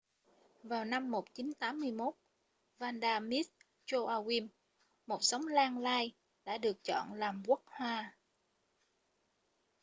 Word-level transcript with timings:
vào 0.63 0.85
năm 0.85 1.11
1981 1.11 2.13
vanda 2.79 3.19
miss 3.19 3.49
joaquim 3.87 4.47
một 5.07 5.17
giống 5.21 5.47
lan 5.47 5.77
lai 5.77 6.11
đã 6.45 6.57
được 6.57 6.83
chọn 6.83 7.13
làm 7.13 7.43
quốc 7.47 7.61
hoa 7.65 8.17